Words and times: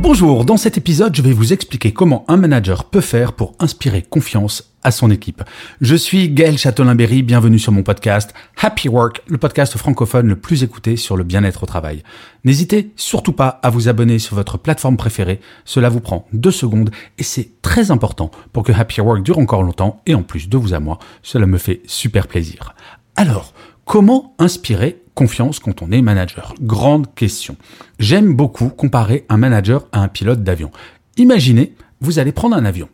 Bonjour, 0.00 0.44
dans 0.44 0.56
cet 0.56 0.78
épisode, 0.78 1.16
je 1.16 1.22
vais 1.22 1.32
vous 1.32 1.52
expliquer 1.52 1.92
comment 1.92 2.24
un 2.28 2.36
manager 2.36 2.84
peut 2.84 3.00
faire 3.00 3.32
pour 3.32 3.56
inspirer 3.58 4.00
confiance 4.00 4.72
à 4.84 4.92
son 4.92 5.10
équipe. 5.10 5.42
Je 5.80 5.96
suis 5.96 6.30
Gaël 6.30 6.56
Châtelain-Berry, 6.56 7.24
bienvenue 7.24 7.58
sur 7.58 7.72
mon 7.72 7.82
podcast 7.82 8.32
Happy 8.56 8.88
Work, 8.88 9.22
le 9.26 9.38
podcast 9.38 9.76
francophone 9.76 10.28
le 10.28 10.36
plus 10.36 10.62
écouté 10.62 10.96
sur 10.96 11.16
le 11.16 11.24
bien-être 11.24 11.64
au 11.64 11.66
travail. 11.66 12.04
N'hésitez 12.44 12.92
surtout 12.94 13.32
pas 13.32 13.58
à 13.64 13.70
vous 13.70 13.88
abonner 13.88 14.20
sur 14.20 14.36
votre 14.36 14.56
plateforme 14.56 14.96
préférée, 14.96 15.40
cela 15.64 15.88
vous 15.88 16.00
prend 16.00 16.28
deux 16.32 16.52
secondes 16.52 16.90
et 17.18 17.24
c'est 17.24 17.60
très 17.60 17.90
important 17.90 18.30
pour 18.52 18.62
que 18.62 18.72
Happy 18.72 19.00
Work 19.00 19.24
dure 19.24 19.38
encore 19.38 19.64
longtemps 19.64 20.00
et 20.06 20.14
en 20.14 20.22
plus 20.22 20.48
de 20.48 20.56
vous 20.56 20.74
à 20.74 20.78
moi, 20.78 21.00
cela 21.24 21.46
me 21.46 21.58
fait 21.58 21.82
super 21.86 22.28
plaisir. 22.28 22.76
Alors, 23.16 23.52
comment 23.84 24.36
inspirer 24.38 25.02
confiance 25.18 25.58
quand 25.58 25.82
on 25.82 25.90
est 25.90 26.00
manager 26.00 26.54
Grande 26.60 27.12
question. 27.16 27.56
J'aime 27.98 28.36
beaucoup 28.36 28.68
comparer 28.68 29.26
un 29.28 29.36
manager 29.36 29.88
à 29.90 30.00
un 30.00 30.06
pilote 30.06 30.44
d'avion. 30.44 30.70
Imaginez, 31.16 31.74
vous 32.00 32.20
allez 32.20 32.30
prendre 32.30 32.54
un 32.54 32.64
avion. 32.64 32.88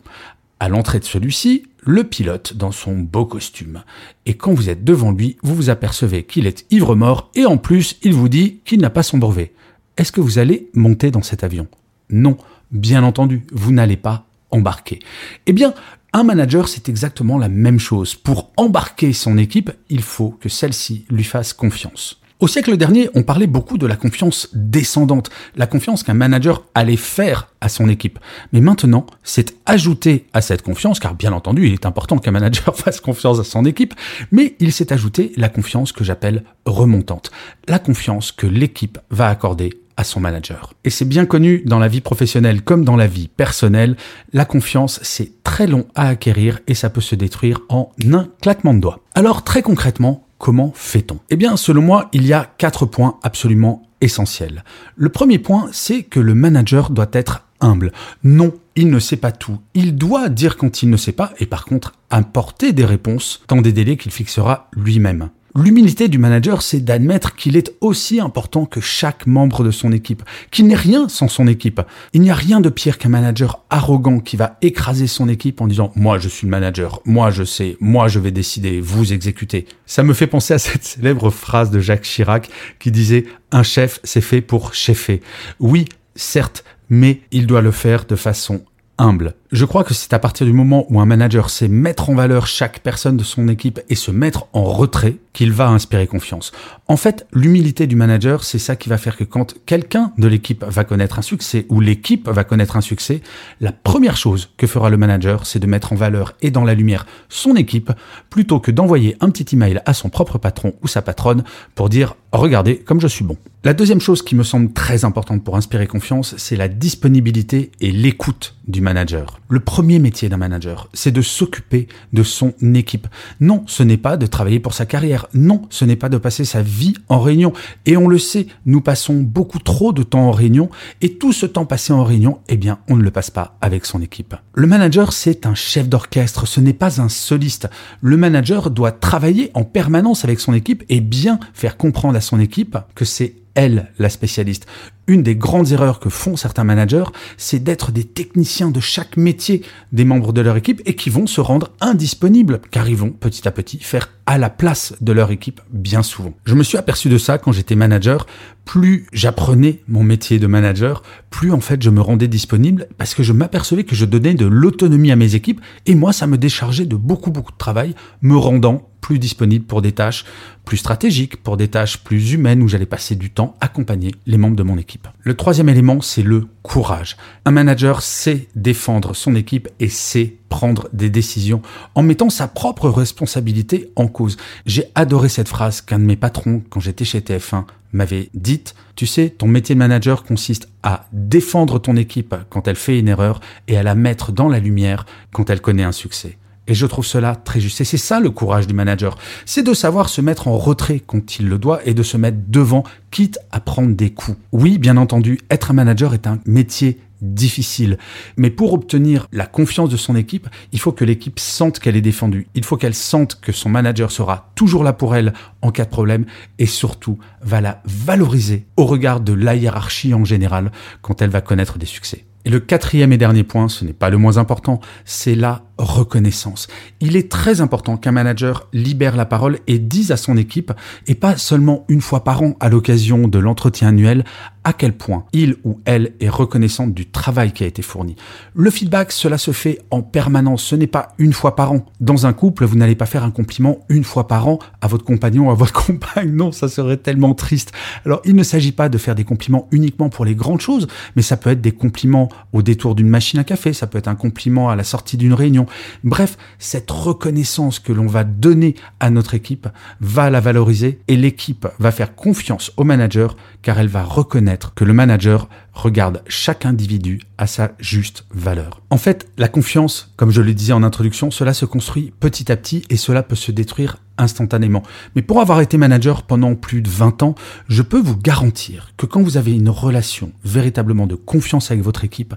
À 0.58 0.70
l'entrée 0.70 1.00
de 1.00 1.05
celui-ci, 1.05 1.64
le 1.83 2.03
pilote 2.03 2.56
dans 2.56 2.72
son 2.72 2.97
beau 2.97 3.27
costume. 3.27 3.84
Et 4.25 4.39
quand 4.39 4.55
vous 4.55 4.70
êtes 4.70 4.84
devant 4.84 5.12
lui, 5.12 5.36
vous 5.42 5.55
vous 5.55 5.69
apercevez 5.69 6.22
qu'il 6.22 6.47
est 6.47 6.64
ivre-mort 6.70 7.31
et 7.34 7.44
en 7.44 7.58
plus, 7.58 7.98
il 8.03 8.14
vous 8.14 8.31
dit 8.31 8.61
qu'il 8.64 8.81
n'a 8.81 8.88
pas 8.88 9.03
son 9.03 9.19
brevet. 9.19 9.53
Est-ce 9.98 10.11
que 10.11 10.22
vous 10.22 10.38
allez 10.38 10.70
monter 10.72 11.11
dans 11.11 11.22
cet 11.22 11.44
avion? 11.44 11.66
Non, 12.09 12.38
bien 12.70 13.05
entendu, 13.05 13.42
vous 13.53 13.70
n'allez 13.70 13.98
pas 13.98 14.25
embarquer. 14.55 15.00
Eh 15.47 15.52
bien, 15.52 15.74
un 16.12 16.22
manager, 16.22 16.69
c'est 16.69 16.88
exactement 16.88 17.38
la 17.38 17.48
même 17.48 17.80
chose. 17.80 18.14
Pour 18.14 18.52
embarquer 18.56 19.12
son 19.12 19.36
équipe, 19.36 19.72
il 19.91 20.02
faut 20.02 20.30
que 20.30 20.48
celle-ci 20.48 21.05
lui 21.10 21.24
fasse 21.24 21.52
confiance. 21.52 22.20
Au 22.41 22.47
siècle 22.47 22.77
dernier, 22.77 23.08
on 23.14 23.22
parlait 23.22 23.47
beaucoup 23.47 23.78
de 23.78 23.86
la 23.86 23.97
confiance 23.97 24.48
descendante, 24.52 25.30
la 25.56 25.66
confiance 25.66 26.02
qu'un 26.02 26.14
manager 26.14 26.64
allait 26.75 26.97
faire 26.97 27.48
à 27.60 27.69
son 27.69 27.88
équipe. 27.88 28.19
Mais 28.52 28.60
maintenant, 28.60 29.06
c'est 29.22 29.56
ajouté 29.66 30.27
à 30.32 30.41
cette 30.41 30.62
confiance, 30.62 31.00
car 31.00 31.14
bien 31.14 31.32
entendu, 31.32 31.66
il 31.66 31.72
est 31.72 31.86
important 31.86 32.19
qu'un 32.19 32.32
manager 32.32 32.77
fasse 32.77 33.00
confiance 33.00 33.38
à 33.38 33.44
son 33.44 33.64
équipe, 33.64 33.94
mais 34.30 34.56
il 34.60 34.72
s'est 34.72 34.92
ajouté 34.92 35.32
la 35.36 35.48
confiance 35.48 35.92
que 35.92 36.05
j'appelle 36.05 36.44
remontante, 36.66 37.30
la 37.66 37.78
confiance 37.78 38.30
que 38.30 38.47
l'équipe 38.47 38.98
va 39.10 39.28
accorder 39.28 39.80
à 39.97 40.05
son 40.05 40.20
manager. 40.20 40.75
Et 40.84 40.91
c'est 40.91 41.05
bien 41.05 41.27
connu 41.27 41.62
dans 41.67 41.78
la 41.78 41.89
vie 41.89 42.00
professionnelle 42.00 42.62
comme 42.62 42.84
dans 42.84 42.97
la 42.97 43.06
vie 43.06 43.28
personnelle, 43.28 43.97
la 44.33 44.45
confiance 44.45 45.00
c'est 45.03 45.42
très 45.45 45.67
long 45.67 45.87
à 45.95 46.09
acquérir 46.09 46.61
et 46.67 46.75
ça 46.75 46.91
peut 46.91 47.00
se 47.00 47.14
détruire 47.14 47.61
en 47.69 47.91
un 48.12 48.28
claquement 48.41 48.75
de 48.75 48.81
doigts. 48.81 49.00
Alors 49.15 49.45
très 49.45 49.62
concrètement, 49.62 50.27
comment 50.39 50.72
fait-on? 50.75 51.19
Eh 51.31 51.37
bien 51.37 51.56
selon 51.56 51.83
moi, 51.83 52.09
il 52.12 52.27
y 52.27 52.33
a 52.33 52.50
quatre 52.59 52.87
points 52.87 53.19
absolument 53.22 53.83
essentiels. 54.00 54.65
Le 54.97 55.09
premier 55.09 55.39
point, 55.39 55.69
c'est 55.72 56.03
que 56.03 56.20
le 56.20 56.34
manager 56.34 56.91
doit 56.91 57.11
être 57.12 57.45
humble. 57.61 57.92
Non, 58.22 58.53
il 58.77 58.91
ne 58.91 58.98
sait 58.98 59.17
pas 59.17 59.33
tout. 59.33 59.59
Il 59.75 59.97
doit 59.97 60.28
dire 60.28 60.56
quand 60.56 60.83
il 60.83 60.91
ne 60.91 60.97
sait 60.97 61.12
pas 61.12 61.32
et 61.38 61.47
par 61.47 61.65
contre 61.65 61.94
apporter 62.11 62.72
des 62.72 62.84
réponses 62.84 63.43
dans 63.49 63.62
des 63.62 63.72
délais 63.72 63.97
qu'il 63.97 64.12
fixera 64.12 64.69
lui-même. 64.76 65.31
L'humilité 65.56 66.09
du 66.09 66.19
manager, 66.19 66.62
c'est 66.62 66.81
d'admettre 66.81 67.37
qu'il 67.37 67.56
est 67.56 67.75
aussi 67.81 68.19
important 68.19 68.66
que 68.66 68.81
chaque 68.81 69.25
membre 69.28 69.62
de 69.62 69.70
son 69.70 69.92
équipe, 69.92 70.25
qu'il 70.50 70.66
n'est 70.66 70.75
rien 70.75 71.09
sans 71.09 71.28
son 71.28 71.47
équipe. 71.47 71.81
Il 72.12 72.22
n'y 72.22 72.31
a 72.31 72.34
rien 72.34 72.60
de 72.60 72.69
pire 72.69 72.98
qu'un 72.98 73.09
manager 73.09 73.64
arrogant 73.70 74.19
qui 74.19 74.37
va 74.37 74.59
écraser 74.62 75.06
son 75.06 75.28
équipe 75.28 75.60
en 75.60 75.69
disant 75.69 75.93
moi 75.94 76.19
je 76.19 76.28
suis 76.28 76.48
le 76.48 76.50
manager, 76.50 77.00
moi 77.04 77.31
je 77.31 77.44
sais, 77.44 77.76
moi 77.78 78.09
je 78.09 78.19
vais 78.19 78.32
décider, 78.32 78.81
vous 78.81 79.12
exécutez. 79.12 79.66
Ça 79.87 80.03
me 80.03 80.12
fait 80.12 80.26
penser 80.26 80.54
à 80.54 80.59
cette 80.59 80.82
célèbre 80.82 81.31
phrase 81.31 81.70
de 81.70 81.78
Jacques 81.78 82.03
Chirac 82.03 82.50
qui 82.81 82.91
disait 82.91 83.25
un 83.53 83.62
chef 83.62 84.00
c'est 84.03 84.20
fait 84.20 84.41
pour 84.41 84.75
chefer. 84.75 85.20
Oui, 85.60 85.84
certes, 86.16 86.64
mais 86.91 87.20
il 87.31 87.47
doit 87.47 87.62
le 87.62 87.70
faire 87.70 88.06
de 88.06 88.16
façon 88.16 88.64
humble. 88.98 89.34
Je 89.54 89.65
crois 89.65 89.84
que 89.84 89.94
c'est 89.94 90.12
à 90.12 90.19
partir 90.19 90.47
du 90.47 90.53
moment 90.53 90.84
où 90.91 90.98
un 90.98 91.06
manager 91.06 91.48
sait 91.48 91.69
mettre 91.69 92.10
en 92.10 92.16
valeur 92.16 92.48
chaque 92.48 92.81
personne 92.81 93.16
de 93.16 93.22
son 93.22 93.47
équipe 93.47 93.81
et 93.88 93.94
se 93.94 94.10
mettre 94.10 94.48
en 94.53 94.65
retrait 94.65 95.19
qu'il 95.32 95.53
va 95.53 95.69
inspirer 95.69 96.09
confiance. 96.09 96.50
En 96.88 96.97
fait, 96.97 97.25
l'humilité 97.32 97.87
du 97.87 97.94
manager, 97.94 98.43
c'est 98.43 98.59
ça 98.59 98.75
qui 98.75 98.88
va 98.88 98.98
faire 98.98 99.16
que 99.16 99.22
quand 99.22 99.54
quelqu'un 99.64 100.12
de 100.19 100.26
l'équipe 100.26 100.64
va 100.64 100.82
connaître 100.82 101.20
un 101.20 101.22
succès 101.22 101.66
ou 101.69 101.78
l'équipe 101.81 102.28
va 102.28 102.43
connaître 102.43 102.76
un 102.76 102.81
succès, 102.81 103.22
la 103.60 103.70
première 103.70 104.16
chose 104.16 104.50
que 104.56 104.66
fera 104.66 104.91
le 104.91 104.97
manager, 104.97 105.47
c'est 105.47 105.60
de 105.60 105.69
mettre 105.69 105.93
en 105.93 105.97
valeur 105.97 106.34
et 106.43 106.50
dans 106.50 106.64
la 106.64 106.75
lumière 106.75 107.06
son 107.28 107.54
équipe 107.54 107.93
plutôt 108.31 108.59
que 108.59 108.72
d'envoyer 108.72 109.16
un 109.20 109.31
petit 109.31 109.54
email 109.54 109.81
à 109.87 109.94
son 109.94 110.09
propre 110.09 110.37
patron 110.37 110.75
ou 110.82 110.88
sa 110.88 111.00
patronne 111.00 111.44
pour 111.76 111.88
dire 111.88 112.16
regardez 112.32 112.78
comme 112.78 113.00
je 113.00 113.06
suis 113.06 113.25
bon. 113.25 113.37
La 113.62 113.72
deuxième 113.72 114.00
chose 114.00 114.22
qui 114.22 114.34
me 114.34 114.43
semble 114.43 114.72
très 114.72 115.04
importante 115.04 115.43
pour 115.43 115.56
inspirer 115.56 115.87
confiance, 115.87 116.34
c'est 116.38 116.56
la 116.56 116.69
disponibilité 116.69 117.70
et 117.81 117.93
l'écoute 117.93 118.56
du 118.66 118.81
manager. 118.81 119.38
Le 119.49 119.60
premier 119.60 119.99
métier 119.99 120.28
d'un 120.28 120.37
manager, 120.37 120.88
c'est 120.94 121.12
de 121.12 121.21
s'occuper 121.21 121.88
de 122.12 122.22
son 122.22 122.55
équipe. 122.75 123.06
Non, 123.41 123.62
ce 123.66 123.82
n'est 123.82 123.99
pas 123.99 124.16
de 124.16 124.27
travailler 124.27 124.59
pour 124.59 124.75
sa 124.75 124.87
carrière. 124.87 125.27
Non, 125.34 125.62
ce 125.71 125.84
n'est 125.84 125.97
pas 125.97 126.09
de 126.09 126.16
passer 126.16 126.44
sa 126.44 126.62
vie 126.62 126.94
en 127.09 127.21
réunion. 127.21 127.53
Et 127.84 127.97
on 127.97 128.09
le 128.09 128.19
sait, 128.19 128.47
nous 128.65 128.81
passons 128.81 129.21
beaucoup 129.21 129.59
trop 129.59 129.93
de 129.93 130.03
temps 130.03 130.28
en 130.28 130.32
réunion 130.32 130.71
et 131.03 131.15
tout 131.15 131.32
ce 131.32 131.47
temps 131.47 131.66
passé 131.66 131.93
en 131.93 132.05
réunion, 132.05 132.38
eh 132.49 132.56
bien, 132.56 132.78
on 132.88 132.97
ne 132.97 133.03
le 133.03 133.10
passe 133.10 133.31
pas 133.31 133.56
avec 133.60 133.84
son 133.84 134.00
équipe. 134.00 134.34
Le 134.55 134.66
manager, 134.66 135.12
c'est 135.12 135.47
un 135.47 135.55
chef 135.55 135.88
d'orchestre, 135.88 136.47
ce 136.47 136.61
n'est 136.61 136.72
pas 136.72 137.00
un 137.00 137.09
soliste. 137.09 137.69
Le 138.00 138.16
manager 138.16 138.71
doit 138.71 138.93
travailler 138.93 139.50
en 139.55 139.65
permanence 139.65 140.25
avec 140.25 140.41
son 140.41 140.55
équipe 140.55 140.84
et 140.88 141.00
bien 141.00 141.38
faire 141.53 141.76
comprendre 141.76 142.16
à 142.16 142.21
son 142.21 142.41
équipe 142.41 142.78
que 142.94 143.05
c'est 143.05 143.34
elle, 143.54 143.91
la 143.98 144.09
spécialiste. 144.09 144.66
Une 145.06 145.22
des 145.22 145.37
grandes 145.37 145.72
erreurs 145.72 146.00
que 146.00 146.09
font 146.09 146.37
certains 146.37 146.65
managers, 146.65 147.04
c'est 147.37 147.62
d'être 147.62 147.92
des 147.92 148.04
techniciens 148.04 148.70
de 148.70 148.81
chaque 148.81 149.16
métier 149.16 149.62
des 149.92 150.04
membres 150.04 150.32
de 150.32 150.41
leur 150.41 150.56
équipe 150.56 150.82
et 150.87 150.97
qui 150.97 151.10
vont 151.10 151.26
se 151.26 151.41
rendre 151.41 151.70
indisponibles, 151.81 152.60
car 152.70 152.88
ils 152.88 152.97
vont 152.97 153.10
petit 153.10 153.47
à 153.47 153.50
petit 153.50 153.78
faire 153.78 154.10
à 154.27 154.39
la 154.39 154.51
place 154.51 154.95
de 155.01 155.12
leur 155.12 155.31
équipe 155.31 155.61
bien 155.71 156.03
souvent. 156.03 156.35
Je 156.45 156.55
me 156.55 156.62
suis 156.62 156.79
aperçu 156.79 157.09
de 157.09 157.19
ça 157.19 157.39
quand 157.39 157.53
j'étais 157.53 157.77
manager. 157.77 158.27
Plus 158.65 159.07
j'apprenais 159.12 159.83
mon 159.89 160.03
métier 160.03 160.39
de 160.39 160.47
manager, 160.47 161.03
plus 161.29 161.53
en 161.53 161.61
fait 161.61 161.83
je 161.83 161.91
me 161.91 162.01
rendais 162.01 162.29
disponible 162.29 162.89
parce 162.97 163.15
que 163.15 163.23
je 163.23 163.35
m'apercevais 163.35 163.85
que 163.85 163.95
je 163.95 164.07
donnais 164.07 164.33
de 164.33 164.47
l'autonomie 164.47 165.12
à 165.12 165.17
mes 165.17 165.35
équipes 165.35 165.61
et 165.85 165.95
moi 165.95 166.15
ça 166.15 166.27
me 166.27 166.39
déchargeait 166.39 166.87
de 166.87 166.97
beaucoup 166.97 167.31
beaucoup 167.31 167.53
de 167.53 167.59
travail, 167.59 167.95
me 168.23 168.37
rendant 168.37 168.89
plus 169.03 169.19
disponible 169.19 169.67
pour 169.67 169.83
des 169.83 169.93
tâches 169.93 170.25
plus 170.65 170.79
stratégiques, 170.79 171.37
pour 171.43 171.59
des 171.59 171.69
tâches 171.69 171.99
plus 171.99 172.33
humaines 172.33 172.62
où 172.62 172.69
j'allais 172.69 172.87
passer 172.87 173.17
du 173.17 173.29
temps 173.29 173.55
accompagner 173.61 174.15
les 174.25 174.39
membres 174.39 174.56
de 174.56 174.62
mon 174.62 174.79
équipe. 174.79 175.09
Le 175.21 175.35
troisième 175.35 175.69
élément, 175.69 176.01
c'est 176.01 176.23
le 176.23 176.47
courage. 176.62 177.19
Un 177.45 177.51
manager 177.51 178.01
sait 178.01 178.49
défendre 178.56 179.15
son 179.15 179.35
équipe 179.35 179.69
et 179.79 179.91
sait 179.91 180.37
prendre 180.54 180.88
des 180.92 181.10
décisions 181.10 181.62
en 181.97 182.04
mettant 182.04 182.31
sa 182.31 182.47
propre 182.47 182.88
responsabilité 182.88 183.91
en 183.97 184.06
cause. 184.06 184.37
J'ai 184.66 184.84
adoré 184.94 185.28
cette 185.28 185.48
phrase 185.48 185.81
qu'un 185.81 185.98
de 185.98 186.04
mes 186.04 186.15
patrons, 186.15 186.62
quand 186.70 186.78
j'étais 186.78 187.04
chez 187.04 187.19
TF1, 187.19 187.65
m'avait 187.92 188.31
dite. 188.34 188.76
Tu 188.94 189.08
sais, 189.08 189.31
ton 189.31 189.49
métier 189.49 189.75
de 189.75 189.81
manager 189.81 190.23
consiste 190.23 190.69
à 190.84 191.06
défendre 191.12 191.81
ton 191.81 191.96
équipe 191.96 192.37
quand 192.50 192.69
elle 192.69 192.76
fait 192.76 193.00
une 193.00 193.08
erreur 193.08 193.40
et 193.67 193.76
à 193.76 193.82
la 193.82 193.96
mettre 193.96 194.31
dans 194.31 194.49
la 194.49 194.61
lumière 194.61 195.06
quand 195.32 195.50
elle 195.50 195.61
connaît 195.61 195.82
un 195.82 195.90
succès. 195.90 196.38
Et 196.69 196.75
je 196.75 196.87
trouve 196.87 197.05
cela 197.05 197.34
très 197.34 197.58
juste. 197.58 197.81
Et 197.81 197.84
c'est 197.84 197.96
ça 197.96 198.20
le 198.20 198.31
courage 198.31 198.69
du 198.69 198.75
manager. 198.75 199.19
C'est 199.46 199.64
de 199.64 199.75
savoir 199.75 200.08
se 200.08 200.20
mettre 200.20 200.46
en 200.46 200.56
retrait 200.56 201.02
quand 201.05 201.40
il 201.40 201.49
le 201.49 201.58
doit 201.58 201.81
et 201.84 201.94
de 201.94 202.05
se 202.05 202.17
mettre 202.17 202.38
devant, 202.46 202.84
quitte 203.11 203.40
à 203.50 203.58
prendre 203.58 203.94
des 203.96 204.11
coups. 204.11 204.38
Oui, 204.52 204.79
bien 204.79 204.96
entendu, 204.96 205.40
être 205.50 205.73
un 205.73 205.75
manager 205.75 206.14
est 206.14 206.29
un 206.29 206.38
métier 206.46 207.00
difficile. 207.25 207.99
Mais 208.37 208.50
pour 208.50 208.73
obtenir 208.73 209.26
la 209.32 209.47
confiance 209.47 209.88
de 209.88 209.97
son 209.97 210.17
équipe, 210.17 210.49
il 210.73 210.79
faut 210.79 210.93
que 210.93 211.05
l'équipe 211.05 211.41
sente 211.41 211.79
qu'elle 211.79 211.97
est 211.97 212.00
défendue. 212.00 212.49
Il 212.55 212.65
faut 212.65 212.76
qu'elle 212.76 212.94
sente 212.94 213.41
que 213.41 213.53
son 213.53 213.69
manager 213.69 214.11
sera 214.11 214.53
toujours 214.55 214.85
là 214.85 214.93
pour 214.93 215.17
elle 215.17 215.32
en 215.62 215.71
cas 215.71 215.85
de 215.85 215.91
problème 215.91 216.26
et 216.59 216.67
surtout 216.67 217.19
va 217.43 217.61
la 217.61 217.82
valoriser 217.85 218.67
au 218.76 218.85
regard 218.85 219.21
de 219.21 219.32
la 219.32 219.55
hiérarchie 219.55 220.15
en 220.15 220.25
général 220.25 220.71
quand 221.03 221.23
elle 221.23 221.31
va 221.31 221.41
connaître 221.41 221.79
des 221.79 221.87
succès. 221.87 222.25
Et 222.47 222.50
le 222.50 222.61
quatrième 222.61 223.12
et 223.12 223.17
dernier 223.17 223.43
point, 223.43 223.69
ce 223.69 223.87
n'est 223.87 223.94
pas 223.94 224.11
le 224.11 224.19
moins 224.19 224.37
important, 224.37 224.81
c'est 225.06 225.35
la 225.35 225.62
reconnaissance. 225.79 226.69
Il 227.00 227.17
est 227.17 227.31
très 227.31 227.61
important 227.61 227.97
qu'un 227.97 228.12
manager 228.12 228.69
libère 228.73 229.17
la 229.17 229.26
parole 229.26 229.59
et 229.67 229.79
dise 229.79 230.12
à 230.12 230.17
son 230.17 230.37
équipe, 230.37 230.73
et 231.06 231.15
pas 231.15 231.37
seulement 231.37 231.85
une 231.88 232.00
fois 232.00 232.25
par 232.25 232.43
an 232.43 232.55
à 232.61 232.69
l'occasion 232.69 233.29
de 233.29 233.38
l'entretien 233.38 233.88
annuel, 233.88 234.25
à 234.65 234.73
quel 234.73 234.94
point 234.94 235.25
il 235.32 235.56
ou 235.65 235.81
elle 235.85 236.15
est 236.21 236.29
reconnaissante 236.29 236.94
du 236.94 237.06
travail 237.06 237.53
qui 237.53 237.65
a 237.65 237.67
été 237.67 237.82
fourni. 237.82 238.17
Le 238.55 238.71
feedback, 238.71 239.12
cela 239.12 239.37
se 239.37 239.53
fait 239.53 239.81
en 239.91 240.03
permanence, 240.03 240.62
ce 240.62 240.75
n'est 240.75 240.87
pas 240.87 241.09
une 241.19 241.35
fois 241.35 241.55
par 241.55 241.73
an. 241.73 241.85
Dans 242.00 242.27
un 242.27 242.32
couple, 242.32 242.65
vous 242.65 242.77
n'allez 242.77 242.94
pas 242.94 243.06
faire 243.06 243.25
un 243.25 243.31
compliment 243.31 243.81
une 243.88 244.05
fois 244.05 244.27
par 244.27 244.49
an 244.49 244.59
à 244.81 244.87
votre 244.87 245.05
compagnon 245.05 245.49
ou 245.49 245.50
à 245.50 245.55
votre 245.55 245.73
compagne, 245.87 246.32
non, 246.32 246.50
ça 246.50 246.69
serait 246.69 246.97
tellement 246.97 247.35
triste. 247.35 247.73
Alors 248.06 248.23
il 248.25 248.35
ne 248.35 248.43
s'agit 248.43 248.73
pas 248.73 248.88
de 248.88 248.99
faire 248.99 249.15
des 249.15 249.25
compliments 249.25 249.69
uniquement 249.70 250.09
pour 250.09 250.25
les 250.25 250.35
grandes 250.35 250.61
choses, 250.61 250.88
mais 251.17 251.23
ça 251.23 251.37
peut 251.37 251.50
être 251.50 251.61
des 251.61 251.73
compliments 251.73 252.29
au 252.53 252.62
détour 252.62 252.94
d'une 252.94 253.09
machine 253.09 253.41
à 253.41 253.44
café, 253.44 253.73
ça 253.73 253.87
peut 253.87 253.99
être 253.99 254.09
un 254.09 254.15
compliment 254.15 254.70
à 254.70 254.77
la 254.77 254.85
sortie 254.85 255.17
d'une 255.17 255.35
réunion. 255.35 255.63
Bref, 256.02 256.37
cette 256.58 256.90
reconnaissance 256.90 257.78
que 257.78 257.93
l'on 257.93 258.06
va 258.06 258.25
donner 258.25 258.75
à 259.00 259.11
notre 259.11 259.34
équipe 259.34 259.69
va 260.00 260.31
la 260.31 260.40
valoriser 260.40 261.00
et 261.08 261.16
l'équipe 261.16 261.66
va 261.78 261.90
faire 261.90 262.14
confiance 262.14 262.72
au 262.76 262.84
manager 262.84 263.37
car 263.62 263.78
elle 263.78 263.88
va 263.88 264.05
reconnaître 264.05 264.75
que 264.75 264.84
le 264.84 264.93
manager 264.93 265.49
regarde 265.72 266.22
chaque 266.28 266.66
individu 266.66 267.20
à 267.38 267.46
sa 267.46 267.72
juste 267.78 268.26
valeur. 268.32 268.81
En 268.90 268.96
fait, 268.96 269.28
la 269.38 269.49
confiance, 269.49 270.12
comme 270.16 270.31
je 270.31 270.40
le 270.40 270.55
disais 270.55 270.72
en 270.72 270.82
introduction, 270.82 271.31
cela 271.31 271.52
se 271.52 271.64
construit 271.64 272.12
petit 272.20 272.50
à 272.52 272.56
petit 272.56 272.84
et 272.90 272.96
cela 272.96 273.22
peut 273.22 273.34
se 273.34 273.50
détruire 273.50 273.96
instantanément. 274.17 274.82
Mais 275.17 275.22
pour 275.22 275.40
avoir 275.40 275.60
été 275.60 275.76
manager 275.76 276.22
pendant 276.22 276.55
plus 276.55 276.82
de 276.82 276.88
20 276.88 277.22
ans, 277.22 277.34
je 277.69 277.82
peux 277.82 278.00
vous 278.00 278.17
garantir 278.17 278.93
que 278.96 279.06
quand 279.06 279.22
vous 279.22 279.37
avez 279.37 279.52
une 279.52 279.69
relation 279.69 280.32
véritablement 280.44 281.06
de 281.06 281.17
confiance 281.17 281.70
avec 281.70 281.82
votre 281.82 282.05
équipe, 282.05 282.34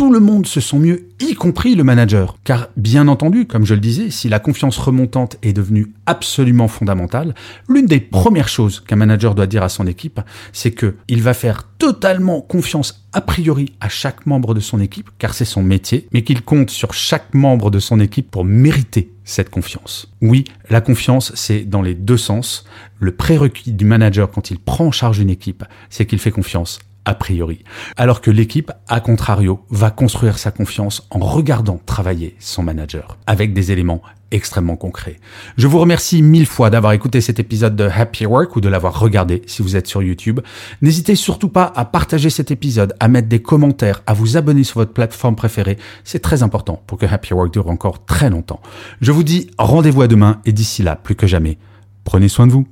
tout 0.00 0.10
le 0.10 0.18
monde 0.18 0.46
se 0.46 0.60
sent 0.60 0.78
mieux, 0.78 1.08
y 1.20 1.34
compris 1.34 1.74
le 1.74 1.84
manager. 1.84 2.38
Car 2.42 2.68
bien 2.78 3.06
entendu, 3.06 3.44
comme 3.44 3.66
je 3.66 3.74
le 3.74 3.80
disais, 3.80 4.08
si 4.08 4.30
la 4.30 4.38
confiance 4.38 4.78
remontante 4.78 5.36
est 5.42 5.52
devenue 5.52 5.92
absolument 6.06 6.68
fondamentale, 6.68 7.34
l'une 7.68 7.84
des 7.84 8.00
premières 8.00 8.48
choses 8.48 8.80
qu'un 8.80 8.96
manager 8.96 9.34
doit 9.34 9.46
dire 9.46 9.62
à 9.62 9.68
son 9.68 9.86
équipe, 9.86 10.22
c'est 10.54 10.70
que 10.70 10.94
il 11.08 11.20
va 11.20 11.34
faire 11.34 11.68
totalement 11.76 12.40
confiance 12.40 13.06
a 13.12 13.20
priori 13.20 13.74
à 13.82 13.90
chaque 13.90 14.24
membre 14.24 14.54
de 14.54 14.60
son 14.60 14.80
équipe, 14.80 15.10
car 15.18 15.34
c'est 15.34 15.44
son 15.44 15.62
métier, 15.62 16.08
mais 16.14 16.24
qu'il 16.24 16.40
compte 16.40 16.70
sur 16.70 16.94
chaque 16.94 17.34
membre 17.34 17.70
de 17.70 17.78
son 17.78 18.00
équipe 18.00 18.30
pour 18.30 18.46
mériter 18.46 19.12
cette 19.24 19.50
confiance. 19.50 20.10
Oui, 20.22 20.44
la 20.70 20.80
confiance, 20.80 21.30
c'est 21.34 21.64
dans 21.64 21.82
les 21.82 21.94
deux 21.94 22.16
sens. 22.16 22.64
Le 23.00 23.12
prérequis 23.12 23.72
du 23.72 23.84
manager 23.84 24.30
quand 24.30 24.50
il 24.50 24.58
prend 24.58 24.86
en 24.86 24.92
charge 24.92 25.18
une 25.18 25.28
équipe, 25.28 25.62
c'est 25.90 26.06
qu'il 26.06 26.18
fait 26.18 26.30
confiance 26.30 26.78
a 27.10 27.14
priori. 27.14 27.64
Alors 27.96 28.20
que 28.20 28.30
l'équipe, 28.30 28.70
à 28.86 29.00
contrario, 29.00 29.60
va 29.68 29.90
construire 29.90 30.38
sa 30.38 30.52
confiance 30.52 31.06
en 31.10 31.18
regardant 31.18 31.80
travailler 31.84 32.36
son 32.38 32.62
manager 32.62 33.18
avec 33.26 33.52
des 33.52 33.72
éléments 33.72 34.00
extrêmement 34.30 34.76
concrets. 34.76 35.18
Je 35.56 35.66
vous 35.66 35.80
remercie 35.80 36.22
mille 36.22 36.46
fois 36.46 36.70
d'avoir 36.70 36.92
écouté 36.92 37.20
cet 37.20 37.40
épisode 37.40 37.74
de 37.74 37.84
Happy 37.84 38.26
Work 38.26 38.54
ou 38.54 38.60
de 38.60 38.68
l'avoir 38.68 39.00
regardé 39.00 39.42
si 39.46 39.60
vous 39.60 39.74
êtes 39.74 39.88
sur 39.88 40.04
YouTube. 40.04 40.38
N'hésitez 40.82 41.16
surtout 41.16 41.48
pas 41.48 41.72
à 41.74 41.84
partager 41.84 42.30
cet 42.30 42.52
épisode, 42.52 42.94
à 43.00 43.08
mettre 43.08 43.28
des 43.28 43.42
commentaires, 43.42 44.04
à 44.06 44.14
vous 44.14 44.36
abonner 44.36 44.62
sur 44.62 44.78
votre 44.78 44.92
plateforme 44.92 45.34
préférée. 45.34 45.78
C'est 46.04 46.20
très 46.20 46.44
important 46.44 46.80
pour 46.86 46.96
que 46.96 47.06
Happy 47.06 47.34
Work 47.34 47.52
dure 47.52 47.68
encore 47.68 48.04
très 48.04 48.30
longtemps. 48.30 48.60
Je 49.00 49.10
vous 49.10 49.24
dis 49.24 49.50
rendez-vous 49.58 50.02
à 50.02 50.06
demain 50.06 50.40
et 50.44 50.52
d'ici 50.52 50.84
là, 50.84 50.94
plus 50.94 51.16
que 51.16 51.26
jamais, 51.26 51.58
prenez 52.04 52.28
soin 52.28 52.46
de 52.46 52.52
vous. 52.52 52.68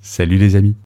Salut 0.00 0.38
les 0.38 0.54
amis. 0.54 0.76